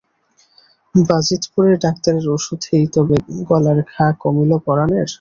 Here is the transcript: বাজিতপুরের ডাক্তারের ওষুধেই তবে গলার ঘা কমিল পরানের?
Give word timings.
বাজিতপুরের 0.95 1.75
ডাক্তারের 1.79 2.25
ওষুধেই 2.29 2.85
তবে 2.93 3.15
গলার 3.49 3.79
ঘা 3.91 4.05
কমিল 4.21 4.51
পরানের? 4.65 5.07